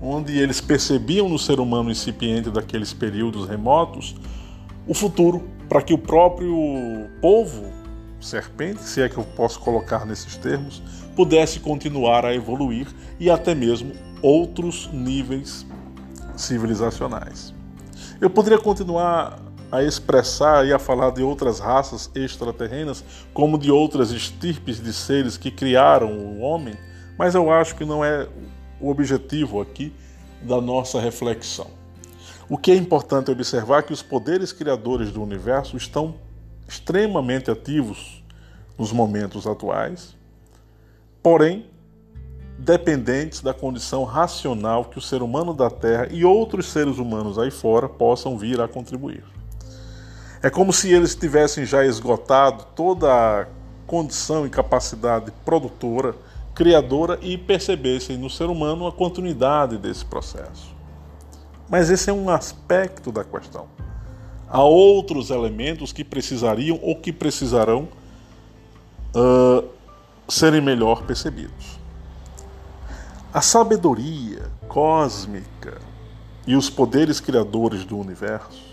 onde 0.00 0.38
eles 0.38 0.60
percebiam 0.60 1.28
no 1.28 1.38
ser 1.38 1.60
humano 1.60 1.90
incipiente 1.90 2.50
daqueles 2.50 2.92
períodos 2.92 3.48
remotos 3.48 4.14
o 4.86 4.94
futuro, 4.94 5.48
para 5.68 5.82
que 5.82 5.92
o 5.94 5.98
próprio 5.98 6.52
povo 7.20 7.64
serpente, 8.20 8.82
se 8.82 9.00
é 9.00 9.08
que 9.08 9.16
eu 9.16 9.24
posso 9.24 9.60
colocar 9.60 10.04
nesses 10.04 10.36
termos, 10.36 10.82
pudesse 11.14 11.60
continuar 11.60 12.24
a 12.24 12.34
evoluir 12.34 12.88
e 13.18 13.30
até 13.30 13.54
mesmo 13.54 13.92
outros 14.20 14.90
níveis 14.92 15.66
civilizacionais. 16.36 17.54
Eu 18.20 18.28
poderia 18.28 18.58
continuar 18.58 19.38
a 19.70 19.82
expressar 19.82 20.66
e 20.66 20.72
a 20.72 20.78
falar 20.78 21.10
de 21.10 21.22
outras 21.22 21.58
raças 21.58 22.10
extraterrenas, 22.14 23.04
como 23.32 23.58
de 23.58 23.70
outras 23.70 24.10
estirpes 24.10 24.82
de 24.82 24.92
seres 24.92 25.36
que 25.36 25.50
criaram 25.50 26.12
o 26.12 26.40
homem, 26.40 26.74
mas 27.18 27.34
eu 27.34 27.50
acho 27.52 27.76
que 27.76 27.84
não 27.84 28.04
é 28.04 28.28
o 28.80 28.90
objetivo 28.90 29.60
aqui 29.60 29.92
da 30.42 30.60
nossa 30.60 31.00
reflexão. 31.00 31.68
O 32.48 32.58
que 32.58 32.72
é 32.72 32.76
importante 32.76 33.30
observar 33.30 33.78
é 33.78 33.82
que 33.82 33.92
os 33.92 34.02
poderes 34.02 34.52
criadores 34.52 35.12
do 35.12 35.22
universo 35.22 35.76
estão 35.76 36.16
extremamente 36.66 37.50
ativos 37.50 38.24
nos 38.76 38.90
momentos 38.92 39.46
atuais, 39.46 40.16
porém 41.22 41.66
dependentes 42.58 43.40
da 43.40 43.54
condição 43.54 44.04
racional 44.04 44.84
que 44.84 44.98
o 44.98 45.00
ser 45.00 45.22
humano 45.22 45.54
da 45.54 45.70
Terra 45.70 46.08
e 46.10 46.24
outros 46.24 46.66
seres 46.66 46.98
humanos 46.98 47.38
aí 47.38 47.50
fora 47.50 47.88
possam 47.88 48.36
vir 48.36 48.60
a 48.60 48.68
contribuir. 48.68 49.24
É 50.42 50.48
como 50.48 50.72
se 50.72 50.90
eles 50.90 51.14
tivessem 51.14 51.66
já 51.66 51.84
esgotado 51.84 52.64
toda 52.74 53.12
a 53.12 53.46
condição 53.86 54.46
e 54.46 54.50
capacidade 54.50 55.30
produtora, 55.44 56.14
criadora 56.54 57.18
e 57.20 57.36
percebessem 57.36 58.16
no 58.16 58.30
ser 58.30 58.44
humano 58.44 58.86
a 58.86 58.92
continuidade 58.92 59.76
desse 59.76 60.04
processo. 60.04 60.74
Mas 61.68 61.90
esse 61.90 62.08
é 62.08 62.12
um 62.12 62.30
aspecto 62.30 63.12
da 63.12 63.22
questão. 63.22 63.66
Há 64.48 64.62
outros 64.62 65.30
elementos 65.30 65.92
que 65.92 66.02
precisariam 66.02 66.78
ou 66.82 66.96
que 66.96 67.12
precisarão 67.12 67.88
uh, 69.14 69.68
serem 70.28 70.60
melhor 70.60 71.02
percebidos. 71.02 71.78
A 73.32 73.40
sabedoria 73.40 74.50
cósmica 74.66 75.78
e 76.46 76.56
os 76.56 76.70
poderes 76.70 77.20
criadores 77.20 77.84
do 77.84 77.98
universo. 77.98 78.69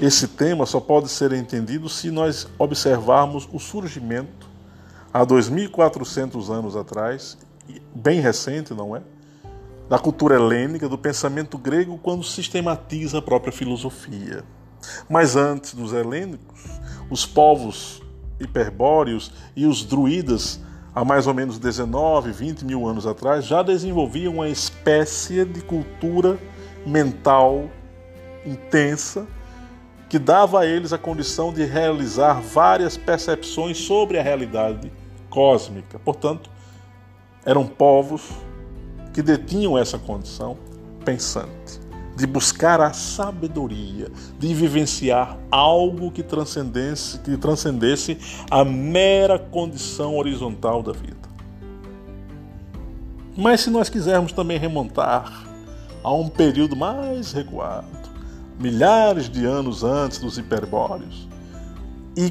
Esse 0.00 0.28
tema 0.28 0.64
só 0.64 0.78
pode 0.78 1.08
ser 1.08 1.32
entendido 1.32 1.88
se 1.88 2.08
nós 2.08 2.46
observarmos 2.56 3.48
o 3.52 3.58
surgimento 3.58 4.48
há 5.12 5.24
2400 5.24 6.50
anos 6.50 6.76
atrás, 6.76 7.36
bem 7.92 8.20
recente, 8.20 8.72
não 8.72 8.94
é? 8.94 9.02
Da 9.88 9.98
cultura 9.98 10.36
helênica, 10.36 10.88
do 10.88 10.96
pensamento 10.96 11.58
grego 11.58 11.98
quando 11.98 12.22
sistematiza 12.22 13.18
a 13.18 13.22
própria 13.22 13.52
filosofia. 13.52 14.44
Mas 15.08 15.34
antes 15.34 15.74
dos 15.74 15.92
helênicos, 15.92 16.60
os 17.10 17.26
povos 17.26 18.00
hiperbóreos 18.38 19.32
e 19.56 19.66
os 19.66 19.84
druidas 19.84 20.60
há 20.94 21.04
mais 21.04 21.26
ou 21.26 21.34
menos 21.34 21.58
19, 21.58 22.30
20 22.30 22.64
mil 22.64 22.86
anos 22.86 23.04
atrás, 23.04 23.44
já 23.44 23.64
desenvolviam 23.64 24.34
uma 24.34 24.48
espécie 24.48 25.44
de 25.44 25.60
cultura 25.60 26.38
mental 26.86 27.68
intensa 28.46 29.26
que 30.08 30.18
dava 30.18 30.60
a 30.60 30.66
eles 30.66 30.92
a 30.92 30.98
condição 30.98 31.52
de 31.52 31.64
realizar 31.64 32.40
várias 32.40 32.96
percepções 32.96 33.78
sobre 33.78 34.18
a 34.18 34.22
realidade 34.22 34.90
cósmica. 35.28 35.98
Portanto, 35.98 36.50
eram 37.44 37.66
povos 37.66 38.30
que 39.12 39.22
detinham 39.22 39.76
essa 39.76 39.98
condição 39.98 40.56
pensante 41.04 41.88
de 42.18 42.26
buscar 42.26 42.80
a 42.80 42.92
sabedoria, 42.92 44.10
de 44.40 44.52
vivenciar 44.52 45.38
algo 45.52 46.10
que 46.10 46.22
transcendesse, 46.22 47.20
que 47.20 47.36
transcendesse 47.36 48.18
a 48.50 48.64
mera 48.64 49.38
condição 49.38 50.16
horizontal 50.16 50.82
da 50.82 50.90
vida. 50.90 51.28
Mas 53.36 53.60
se 53.60 53.70
nós 53.70 53.88
quisermos 53.88 54.32
também 54.32 54.58
remontar 54.58 55.44
a 56.02 56.12
um 56.12 56.28
período 56.28 56.74
mais 56.74 57.30
recuado, 57.30 57.86
milhares 58.58 59.28
de 59.28 59.44
anos 59.44 59.84
antes 59.84 60.18
dos 60.18 60.38
hiperbóreos, 60.38 61.28
e 62.16 62.30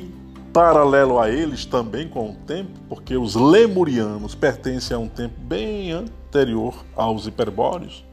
paralelo 0.51 1.19
a 1.19 1.29
eles 1.29 1.65
também 1.65 2.09
com 2.09 2.31
o 2.31 2.35
tempo, 2.35 2.71
porque 2.89 3.15
os 3.15 3.35
lemurianos 3.35 4.35
pertencem 4.35 4.95
a 4.95 4.99
um 4.99 5.07
tempo 5.07 5.39
bem 5.39 5.91
anterior 5.91 6.83
aos 6.95 7.27
hiperbóreos, 7.27 8.03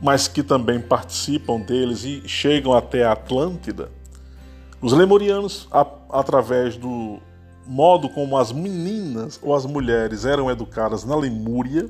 mas 0.00 0.26
que 0.26 0.42
também 0.42 0.80
participam 0.80 1.60
deles 1.60 2.04
e 2.04 2.22
chegam 2.26 2.72
até 2.72 3.04
a 3.04 3.12
Atlântida, 3.12 3.90
os 4.80 4.92
lemurianos, 4.92 5.68
a, 5.70 5.86
através 6.10 6.76
do 6.76 7.18
modo 7.66 8.08
como 8.08 8.36
as 8.36 8.52
meninas 8.52 9.40
ou 9.42 9.54
as 9.54 9.64
mulheres 9.64 10.24
eram 10.24 10.50
educadas 10.50 11.04
na 11.04 11.16
Lemúria, 11.16 11.88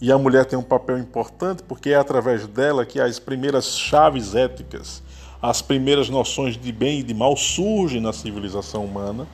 e 0.00 0.10
a 0.10 0.16
mulher 0.16 0.46
tem 0.46 0.58
um 0.58 0.62
papel 0.62 0.98
importante 0.98 1.62
porque 1.62 1.90
é 1.90 1.96
através 1.96 2.46
dela 2.46 2.86
que 2.86 3.00
as 3.00 3.18
primeiras 3.18 3.76
chaves 3.78 4.34
éticas, 4.34 5.02
as 5.42 5.60
primeiras 5.60 6.08
noções 6.08 6.56
de 6.56 6.72
bem 6.72 7.00
e 7.00 7.02
de 7.02 7.12
mal 7.12 7.36
surgem 7.36 8.00
na 8.00 8.12
civilização 8.12 8.84
humana. 8.84 9.26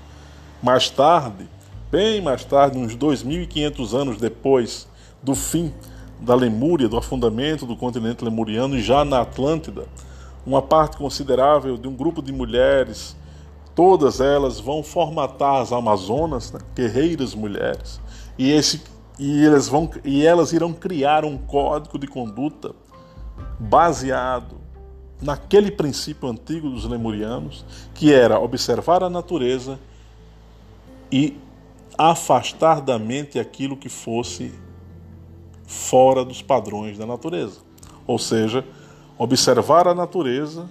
Mais 0.62 0.90
tarde, 0.90 1.48
bem 1.90 2.20
mais 2.20 2.44
tarde, 2.44 2.78
uns 2.78 2.96
2.500 2.96 3.94
anos 3.94 4.16
depois 4.18 4.88
do 5.22 5.34
fim 5.34 5.72
da 6.20 6.34
Lemúria, 6.34 6.88
do 6.88 6.96
afundamento 6.96 7.66
do 7.66 7.76
continente 7.76 8.24
lemuriano, 8.24 8.76
e 8.76 8.82
já 8.82 9.04
na 9.04 9.20
Atlântida, 9.20 9.86
uma 10.46 10.62
parte 10.62 10.96
considerável 10.96 11.76
de 11.76 11.86
um 11.86 11.94
grupo 11.94 12.22
de 12.22 12.32
mulheres, 12.32 13.16
todas 13.74 14.20
elas 14.20 14.58
vão 14.58 14.82
formatar 14.82 15.60
as 15.60 15.72
Amazonas, 15.72 16.52
né, 16.52 16.60
guerreiras 16.74 17.34
mulheres, 17.34 18.00
e, 18.38 18.50
esse, 18.50 18.82
e, 19.18 19.44
elas 19.44 19.68
vão, 19.68 19.90
e 20.04 20.24
elas 20.24 20.52
irão 20.52 20.72
criar 20.72 21.24
um 21.24 21.38
código 21.38 21.98
de 21.98 22.06
conduta 22.06 22.74
baseado 23.58 24.56
naquele 25.20 25.70
princípio 25.70 26.28
antigo 26.28 26.68
dos 26.68 26.84
lemurianos, 26.84 27.64
que 27.94 28.12
era 28.12 28.38
observar 28.38 29.02
a 29.02 29.10
natureza 29.10 29.78
e 31.10 31.38
afastar 31.96 32.80
da 32.80 32.98
mente 32.98 33.38
aquilo 33.38 33.76
que 33.76 33.88
fosse 33.88 34.52
fora 35.66 36.24
dos 36.24 36.42
padrões 36.42 36.98
da 36.98 37.06
natureza. 37.06 37.60
Ou 38.06 38.18
seja, 38.18 38.64
observar 39.18 39.88
a 39.88 39.94
natureza 39.94 40.68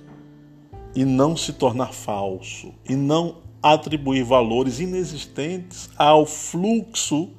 e 0.96 1.04
não 1.04 1.36
se 1.36 1.54
tornar 1.54 1.92
falso, 1.94 2.74
e 2.88 2.96
não 2.96 3.38
atribuir 3.62 4.24
valores 4.24 4.80
inexistentes 4.80 5.90
ao 5.98 6.26
fluxo 6.26 7.32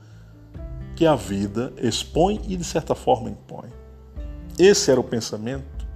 que 0.96 1.06
a 1.06 1.14
vida 1.14 1.72
expõe 1.76 2.40
e 2.48 2.56
de 2.56 2.64
certa 2.64 2.94
forma 2.94 3.28
impõe. 3.28 3.68
Esse 4.58 4.90
era 4.90 4.98
o 4.98 5.04
pensamento 5.04 5.86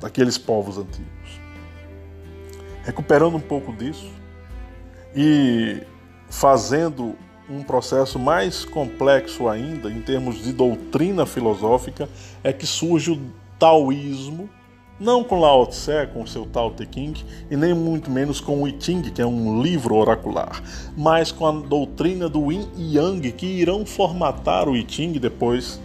daqueles 0.00 0.38
povos 0.38 0.78
antigos. 0.78 1.40
Recuperando 2.82 3.36
um 3.36 3.40
pouco 3.40 3.70
disso 3.72 4.10
e 5.14 5.82
fazendo 6.30 7.14
um 7.50 7.62
processo 7.62 8.18
mais 8.18 8.64
complexo 8.64 9.48
ainda, 9.48 9.90
em 9.90 10.00
termos 10.00 10.42
de 10.42 10.52
doutrina 10.52 11.26
filosófica, 11.26 12.08
é 12.42 12.52
que 12.52 12.66
surge 12.66 13.10
o 13.10 13.20
taoísmo, 13.58 14.48
não 15.00 15.22
com 15.22 15.38
Lao 15.38 15.66
Tse, 15.66 16.08
com 16.12 16.26
seu 16.26 16.44
Tao 16.46 16.70
Te 16.72 16.88
Ching, 16.92 17.14
e 17.50 17.56
nem 17.56 17.72
muito 17.72 18.10
menos 18.10 18.40
com 18.40 18.62
o 18.62 18.68
I 18.68 18.76
Ching, 18.78 19.02
que 19.02 19.22
é 19.22 19.26
um 19.26 19.62
livro 19.62 19.94
oracular, 19.94 20.62
mas 20.96 21.30
com 21.30 21.46
a 21.46 21.52
doutrina 21.52 22.28
do 22.28 22.50
Yin 22.50 22.68
e 22.76 22.96
Yang, 22.96 23.32
que 23.32 23.46
irão 23.46 23.86
formatar 23.86 24.68
o 24.68 24.76
I 24.76 24.84
Ching 24.88 25.12
depois 25.12 25.80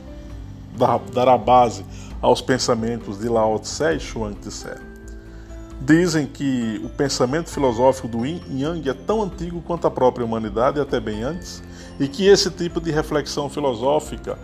dar 1.13 1.27
a 1.27 1.37
base 1.37 1.85
aos 2.21 2.41
pensamentos 2.41 3.19
de 3.19 3.29
Lao 3.29 3.59
Tse 3.59 3.95
e 3.95 3.99
Chuang 3.99 4.35
Tse. 4.35 4.93
Dizem 5.81 6.25
que 6.25 6.81
o 6.83 6.89
pensamento 6.89 7.49
filosófico 7.49 8.07
do 8.07 8.25
Yin 8.25 8.41
Yang 8.49 8.89
é 8.89 8.93
tão 8.93 9.21
antigo 9.21 9.61
quanto 9.61 9.85
a 9.85 9.91
própria 9.91 10.25
humanidade, 10.25 10.79
até 10.79 10.99
bem 10.99 11.23
antes, 11.23 11.61
e 11.99 12.07
que 12.07 12.25
esse 12.25 12.49
tipo 12.49 12.79
de 12.79 12.89
reflexão 12.89 13.49
filosófica, 13.49 14.39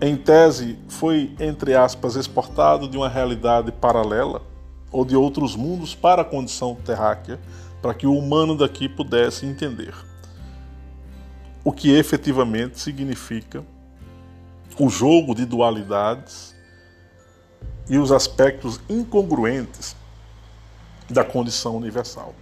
em 0.00 0.16
tese, 0.16 0.78
foi, 0.88 1.34
entre 1.40 1.74
aspas, 1.74 2.16
exportado 2.16 2.88
de 2.88 2.96
uma 2.96 3.08
realidade 3.08 3.72
paralela 3.72 4.42
ou 4.90 5.04
de 5.04 5.16
outros 5.16 5.56
mundos 5.56 5.94
para 5.94 6.22
a 6.22 6.24
condição 6.24 6.74
terráquea, 6.74 7.40
para 7.80 7.94
que 7.94 8.06
o 8.06 8.16
humano 8.16 8.56
daqui 8.56 8.88
pudesse 8.88 9.46
entender 9.46 9.94
o 11.66 11.72
que 11.72 11.90
efetivamente 11.90 12.78
significa 12.78 13.64
o 14.78 14.88
jogo 14.88 15.34
de 15.34 15.44
dualidades 15.44 16.54
e 17.88 17.98
os 17.98 18.12
aspectos 18.12 18.80
incongruentes 18.88 19.96
da 21.10 21.24
condição 21.24 21.76
universal. 21.76 22.34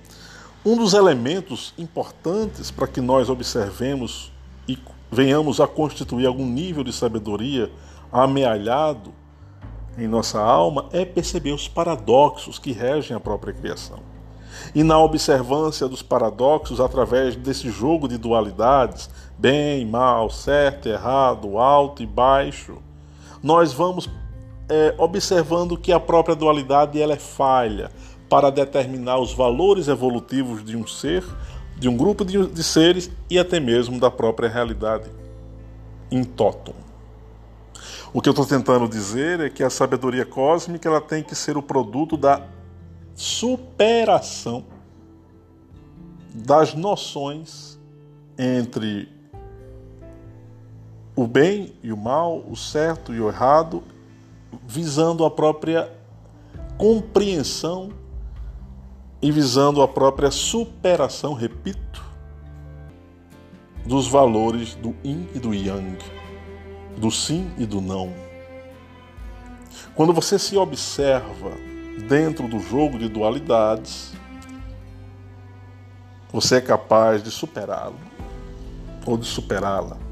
Um 0.63 0.77
dos 0.77 0.93
elementos 0.93 1.73
importantes 1.79 2.71
para 2.71 2.87
que 2.87 3.01
nós 3.01 3.31
observemos 3.31 4.31
e 4.69 4.77
venhamos 5.11 5.61
a 5.61 5.67
constituir 5.67 6.27
algum 6.27 6.47
nível 6.47 6.85
de 6.85 6.93
sabedoria 6.93 7.71
amealhado 8.13 9.13
em 9.97 10.09
nossa 10.09 10.41
alma 10.41 10.87
é 10.93 11.05
perceber 11.05 11.53
os 11.53 11.69
paradoxos 11.69 12.59
que 12.59 12.73
regem 12.73 13.17
a 13.17 13.21
própria 13.21 13.53
criação. 13.53 13.99
E 14.75 14.83
na 14.83 14.99
observância 14.99 15.89
dos 15.89 16.03
paradoxos, 16.03 16.81
através 16.81 17.37
desse 17.37 17.71
jogo 17.71 18.09
de 18.09 18.17
dualidades, 18.17 19.11
bem, 19.39 19.85
mal, 19.87 20.31
certo, 20.31 20.89
errado, 20.89 21.59
alto 21.59 22.03
e 22.03 22.07
baixo, 22.07 22.79
nós 23.43 23.73
vamos 23.73 24.09
é, 24.69 24.95
observando 24.97 25.77
que 25.77 25.93
a 25.93 26.01
própria 26.01 26.35
dualidade 26.35 27.01
ela 27.01 27.15
é 27.15 27.19
falha, 27.19 27.91
para 28.29 28.51
determinar 28.51 29.19
os 29.19 29.33
valores 29.33 29.87
evolutivos 29.87 30.65
de 30.65 30.77
um 30.77 30.87
ser, 30.87 31.23
de 31.77 31.89
um 31.89 31.97
grupo 31.97 32.25
de, 32.25 32.47
de 32.47 32.63
seres 32.63 33.11
e 33.29 33.39
até 33.39 33.59
mesmo 33.59 33.99
da 33.99 34.11
própria 34.11 34.49
realidade 34.49 35.11
em 36.11 36.23
totum. 36.23 36.75
O 38.13 38.21
que 38.21 38.29
eu 38.29 38.33
estou 38.33 38.47
tentando 38.47 38.89
dizer 38.89 39.41
é 39.41 39.51
que 39.51 39.63
a 39.63 39.71
sabedoria 39.71 40.25
cósmica 40.25 40.89
ela 40.89 41.01
tem 41.01 41.23
que 41.23 41.35
ser 41.35 41.57
o 41.57 41.63
produto 41.63 42.17
da 42.17 42.47
superação 43.15 44.65
das 46.33 46.75
noções 46.75 47.79
entre 48.39 49.09
o 51.17 51.27
bem 51.27 51.75
e 51.83 51.93
o 51.93 51.97
mal, 51.97 52.39
o 52.49 52.57
certo 52.57 53.15
e 53.15 53.21
o 53.21 53.29
errado, 53.29 53.83
visando 54.67 55.25
a 55.25 55.31
própria 55.31 55.91
compreensão 56.77 57.91
e 59.25 59.33
visando 59.33 59.81
a 59.81 59.89
própria 59.89 60.31
superação, 60.31 61.33
repito, 61.33 62.05
dos 63.87 64.07
valores 64.07 64.75
do 64.75 64.95
yin 65.03 65.27
e 65.35 65.39
do 65.39 65.55
yang, 65.55 65.97
do 66.99 67.11
sim 67.11 67.51
e 67.57 67.65
do 67.65 67.81
não. 67.81 68.13
Quando 69.95 70.13
você 70.13 70.39
se 70.39 70.59
observa 70.59 71.53
dentro 72.07 72.47
do 72.47 72.59
jogo 72.59 72.99
de 72.99 73.09
dualidades, 73.09 74.13
você 76.31 76.57
é 76.57 76.61
capaz 76.61 77.23
de 77.23 77.31
superá-lo 77.31 77.99
ou 79.07 79.17
de 79.17 79.25
superá-la. 79.25 80.04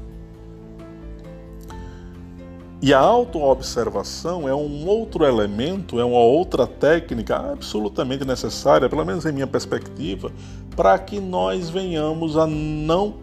E 2.83 2.93
a 2.93 2.99
autoobservação 2.99 4.45
é 4.45 4.53
um 4.53 4.85
outro 4.85 5.23
elemento, 5.23 6.01
é 6.01 6.03
uma 6.03 6.19
outra 6.19 6.67
técnica 6.67 7.37
absolutamente 7.37 8.25
necessária, 8.25 8.89
pelo 8.89 9.05
menos 9.05 9.25
em 9.25 9.31
minha 9.31 9.47
perspectiva, 9.47 10.29
para 10.75 10.99
que 10.99 11.17
nós 11.17 11.69
venhamos 11.69 12.35
a 12.35 12.45
não 12.45 13.13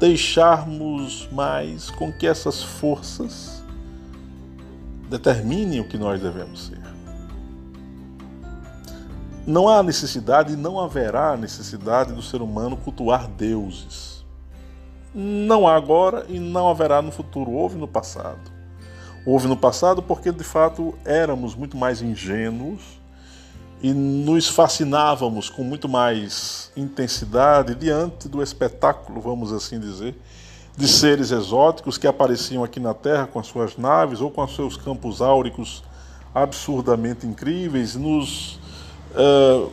deixarmos 0.00 1.28
mais 1.30 1.88
com 1.88 2.12
que 2.12 2.26
essas 2.26 2.60
forças 2.60 3.62
determinem 5.08 5.78
o 5.78 5.88
que 5.88 5.96
nós 5.96 6.20
devemos 6.20 6.66
ser. 6.66 6.82
Não 9.46 9.68
há 9.68 9.84
necessidade 9.84 10.54
e 10.54 10.56
não 10.56 10.80
haverá 10.80 11.36
necessidade 11.36 12.12
do 12.12 12.22
ser 12.22 12.42
humano 12.42 12.76
cultuar 12.76 13.28
deuses 13.28 14.17
não 15.20 15.66
há 15.66 15.74
agora 15.74 16.24
e 16.28 16.38
não 16.38 16.68
haverá 16.68 17.02
no 17.02 17.10
futuro. 17.10 17.50
Houve 17.50 17.76
no 17.76 17.88
passado. 17.88 18.52
Houve 19.26 19.48
no 19.48 19.56
passado 19.56 20.00
porque 20.00 20.30
de 20.30 20.44
fato 20.44 20.94
éramos 21.04 21.56
muito 21.56 21.76
mais 21.76 22.00
ingênuos 22.00 22.80
e 23.82 23.92
nos 23.92 24.48
fascinávamos 24.48 25.50
com 25.50 25.64
muito 25.64 25.88
mais 25.88 26.70
intensidade 26.76 27.74
diante 27.74 28.28
do 28.28 28.42
espetáculo, 28.42 29.20
vamos 29.20 29.52
assim 29.52 29.78
dizer, 29.78 30.16
de 30.76 30.86
seres 30.86 31.32
exóticos 31.32 31.98
que 31.98 32.06
apareciam 32.06 32.62
aqui 32.62 32.78
na 32.78 32.94
Terra 32.94 33.26
com 33.26 33.40
as 33.40 33.48
suas 33.48 33.76
naves 33.76 34.20
ou 34.20 34.30
com 34.30 34.42
os 34.42 34.54
seus 34.54 34.76
campos 34.76 35.20
áuricos 35.20 35.82
absurdamente 36.32 37.26
incríveis, 37.26 37.96
nos 37.96 38.60
uh, 39.14 39.70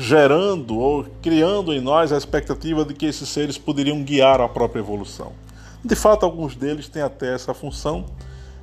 gerando 0.00 0.78
ou 0.78 1.04
criando 1.20 1.74
em 1.74 1.80
nós 1.80 2.10
a 2.10 2.16
expectativa 2.16 2.84
de 2.84 2.94
que 2.94 3.04
esses 3.04 3.28
seres 3.28 3.58
poderiam 3.58 4.02
guiar 4.02 4.40
a 4.40 4.48
própria 4.48 4.80
evolução. 4.80 5.32
De 5.84 5.94
fato, 5.94 6.24
alguns 6.24 6.56
deles 6.56 6.88
têm 6.88 7.02
até 7.02 7.34
essa 7.34 7.52
função, 7.52 8.06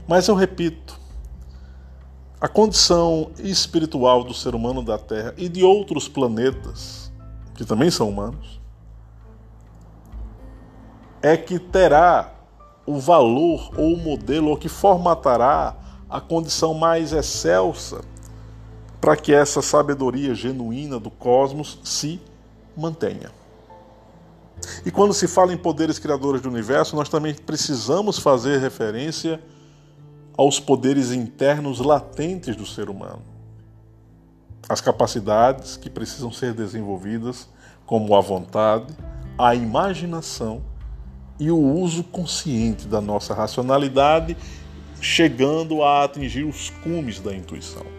mas 0.07 0.27
eu 0.27 0.35
repito, 0.35 0.99
a 2.41 2.47
condição 2.47 3.31
espiritual 3.39 4.23
do 4.23 4.33
ser 4.33 4.55
humano 4.55 4.83
da 4.83 4.97
Terra 4.97 5.33
e 5.37 5.47
de 5.47 5.63
outros 5.63 6.07
planetas, 6.07 7.11
que 7.55 7.63
também 7.63 7.91
são 7.91 8.09
humanos, 8.09 8.59
é 11.21 11.37
que 11.37 11.59
terá 11.59 12.33
o 12.85 12.99
valor 12.99 13.71
ou 13.77 13.93
o 13.93 13.97
modelo 13.97 14.49
ou 14.49 14.57
que 14.57 14.69
formatará 14.69 15.75
a 16.09 16.21
condição 16.21 16.73
mais 16.73 17.11
excelsa 17.11 18.01
para 18.99 19.15
que 19.15 19.33
essa 19.33 19.61
sabedoria 19.61 20.33
genuína 20.33 20.99
do 20.99 21.09
cosmos 21.09 21.79
se 21.83 22.19
mantenha. 22.75 23.31
E 24.85 24.91
quando 24.91 25.13
se 25.13 25.27
fala 25.27 25.53
em 25.53 25.57
poderes 25.57 25.99
criadores 25.99 26.41
do 26.41 26.49
universo, 26.49 26.95
nós 26.95 27.09
também 27.09 27.33
precisamos 27.33 28.17
fazer 28.17 28.59
referência 28.59 29.41
aos 30.37 30.59
poderes 30.59 31.11
internos 31.11 31.79
latentes 31.79 32.55
do 32.55 32.65
ser 32.65 32.89
humano. 32.89 33.21
As 34.67 34.81
capacidades 34.81 35.77
que 35.77 35.89
precisam 35.89 36.31
ser 36.31 36.53
desenvolvidas, 36.53 37.47
como 37.85 38.15
a 38.15 38.21
vontade, 38.21 38.93
a 39.37 39.55
imaginação 39.55 40.61
e 41.39 41.49
o 41.51 41.57
uso 41.57 42.03
consciente 42.03 42.87
da 42.87 42.99
nossa 42.99 43.33
racionalidade, 43.33 44.35
chegando 44.99 45.83
a 45.83 46.03
atingir 46.03 46.43
os 46.43 46.69
cumes 46.69 47.19
da 47.19 47.33
intuição. 47.33 47.96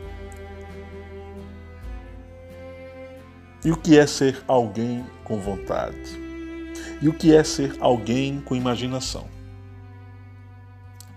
E 3.64 3.72
o 3.72 3.76
que 3.76 3.98
é 3.98 4.06
ser 4.06 4.40
alguém 4.46 5.04
com 5.24 5.40
vontade? 5.40 6.16
E 7.02 7.08
o 7.08 7.12
que 7.12 7.34
é 7.34 7.42
ser 7.42 7.76
alguém 7.80 8.40
com 8.40 8.54
imaginação? 8.54 9.26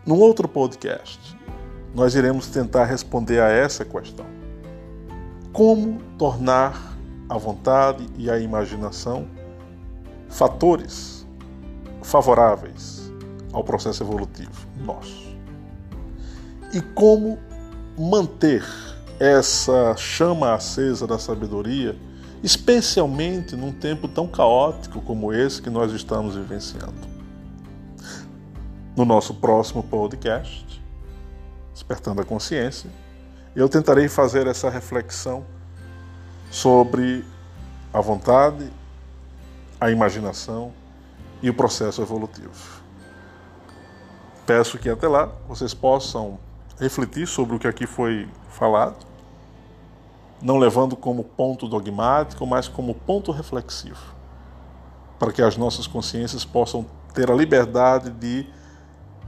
Num 0.03 0.17
outro 0.17 0.47
podcast, 0.47 1.37
nós 1.93 2.15
iremos 2.15 2.47
tentar 2.47 2.85
responder 2.85 3.39
a 3.39 3.49
essa 3.49 3.85
questão. 3.85 4.25
Como 5.53 6.01
tornar 6.17 6.97
a 7.29 7.37
vontade 7.37 8.07
e 8.17 8.27
a 8.27 8.39
imaginação 8.39 9.27
fatores 10.27 11.27
favoráveis 12.01 13.11
ao 13.53 13.63
processo 13.63 14.01
evolutivo 14.01 14.67
nosso? 14.83 15.29
E 16.73 16.81
como 16.81 17.37
manter 17.95 18.65
essa 19.19 19.95
chama 19.95 20.55
acesa 20.55 21.05
da 21.05 21.19
sabedoria 21.19 21.95
especialmente 22.43 23.55
num 23.55 23.71
tempo 23.71 24.07
tão 24.07 24.27
caótico 24.27 25.01
como 25.01 25.31
esse 25.33 25.61
que 25.61 25.69
nós 25.69 25.91
estamos 25.91 26.35
vivenciando. 26.35 27.11
No 28.95 29.05
nosso 29.05 29.33
próximo 29.35 29.83
podcast, 29.83 30.81
Despertando 31.73 32.21
a 32.21 32.25
Consciência, 32.25 32.89
eu 33.55 33.69
tentarei 33.69 34.07
fazer 34.07 34.47
essa 34.47 34.69
reflexão 34.69 35.45
sobre 36.49 37.23
a 37.93 38.01
vontade, 38.01 38.71
a 39.79 39.91
imaginação 39.91 40.73
e 41.41 41.49
o 41.49 41.53
processo 41.53 42.01
evolutivo. 42.01 42.81
Peço 44.45 44.77
que 44.77 44.89
até 44.89 45.07
lá 45.07 45.31
vocês 45.47 45.73
possam 45.73 46.39
refletir 46.79 47.27
sobre 47.27 47.55
o 47.55 47.59
que 47.59 47.67
aqui 47.67 47.85
foi 47.85 48.27
falado 48.49 49.10
não 50.41 50.57
levando 50.57 50.95
como 50.95 51.23
ponto 51.23 51.67
dogmático, 51.67 52.45
mas 52.45 52.67
como 52.67 52.95
ponto 52.95 53.31
reflexivo, 53.31 54.15
para 55.19 55.31
que 55.31 55.41
as 55.41 55.55
nossas 55.55 55.85
consciências 55.85 56.43
possam 56.43 56.85
ter 57.13 57.29
a 57.29 57.35
liberdade 57.35 58.09
de 58.11 58.47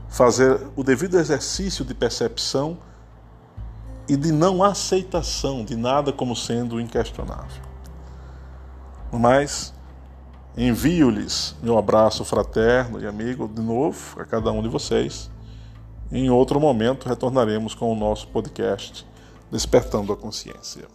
fazer 0.08 0.60
o 0.76 0.82
devido 0.82 1.18
exercício 1.18 1.84
de 1.84 1.94
percepção 1.94 2.78
e 4.08 4.16
de 4.16 4.32
não 4.32 4.62
aceitação 4.62 5.64
de 5.64 5.76
nada 5.76 6.12
como 6.12 6.36
sendo 6.36 6.80
inquestionável. 6.80 7.62
Mas 9.12 9.72
envio-lhes 10.56 11.56
meu 11.62 11.78
abraço 11.78 12.24
fraterno 12.24 13.00
e 13.00 13.06
amigo 13.06 13.48
de 13.48 13.60
novo 13.62 14.20
a 14.20 14.24
cada 14.24 14.52
um 14.52 14.62
de 14.62 14.68
vocês. 14.68 15.30
Em 16.12 16.30
outro 16.30 16.60
momento 16.60 17.08
retornaremos 17.08 17.74
com 17.74 17.92
o 17.92 17.96
nosso 17.96 18.28
podcast 18.28 19.06
Despertando 19.50 20.12
a 20.12 20.16
Consciência. 20.16 20.86